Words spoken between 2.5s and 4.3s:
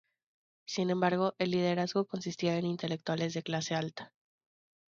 en intelectuales de clase alta.